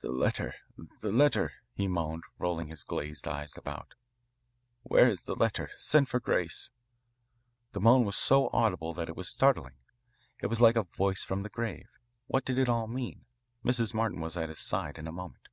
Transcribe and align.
"The 0.00 0.10
letter 0.10 0.54
the 1.02 1.12
letter," 1.12 1.52
he 1.74 1.86
moaned, 1.86 2.22
rolling 2.38 2.68
his 2.68 2.82
glazed 2.82 3.28
eyes 3.28 3.58
about. 3.58 3.92
"Where 4.84 5.06
is 5.06 5.24
the 5.24 5.36
letter? 5.36 5.68
Send 5.76 6.08
for 6.08 6.18
Grace." 6.18 6.70
The 7.72 7.80
moan 7.82 8.06
was 8.06 8.16
so 8.16 8.48
audible 8.54 8.94
that 8.94 9.10
it 9.10 9.16
was 9.16 9.28
startling. 9.28 9.74
It 10.40 10.46
was 10.46 10.62
like 10.62 10.76
a 10.76 10.84
voice 10.84 11.22
from 11.24 11.42
the 11.42 11.50
grave. 11.50 11.90
What 12.26 12.46
did 12.46 12.56
it 12.56 12.70
all 12.70 12.86
mean? 12.86 13.26
Mrs. 13.62 13.92
Martin 13.92 14.22
was 14.22 14.38
at 14.38 14.48
his 14.48 14.60
side 14.60 14.96
in 14.96 15.06
a 15.06 15.12
moment. 15.12 15.46